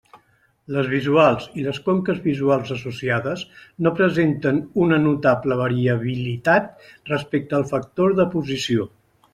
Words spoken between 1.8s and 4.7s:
conques visuals associades no presenten